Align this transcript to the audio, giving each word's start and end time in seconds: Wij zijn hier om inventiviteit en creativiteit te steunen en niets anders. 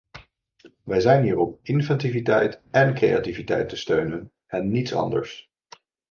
Wij 0.83 0.99
zijn 0.99 1.23
hier 1.23 1.37
om 1.37 1.59
inventiviteit 1.61 2.61
en 2.71 2.93
creativiteit 2.93 3.69
te 3.69 3.75
steunen 3.75 4.31
en 4.47 4.71
niets 4.71 4.93
anders. 4.93 5.51